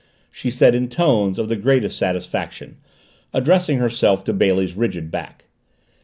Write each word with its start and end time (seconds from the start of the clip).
she 0.31 0.49
said 0.49 0.73
in 0.73 0.89
tones 0.89 1.37
of 1.37 1.47
the 1.47 1.55
greatest 1.55 1.95
satisfaction, 1.95 2.77
addressing 3.35 3.77
herself 3.77 4.23
to 4.23 4.33
Bailey's 4.33 4.73
rigid 4.75 5.11
back. 5.11 5.45